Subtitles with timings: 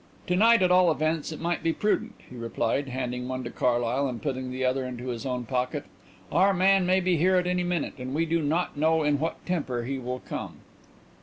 [0.25, 4.07] "To night, at all events, it might be prudent," he replied, handing one to Carlyle
[4.07, 5.85] and putting the other into his own pocket.
[6.31, 9.45] "Our man may be here at any minute, and we do not know in what
[9.45, 10.55] temper he will come."